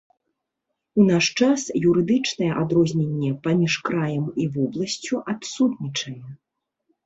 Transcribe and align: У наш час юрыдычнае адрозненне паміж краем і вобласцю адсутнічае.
У 1.01 1.03
наш 1.09 1.25
час 1.47 1.65
юрыдычнае 1.89 2.49
адрозненне 2.63 3.31
паміж 3.45 3.73
краем 3.87 4.25
і 4.45 4.51
вобласцю 4.59 5.15
адсутнічае. 5.39 6.19